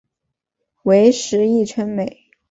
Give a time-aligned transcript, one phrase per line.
[0.81, 2.21] 为时议称美。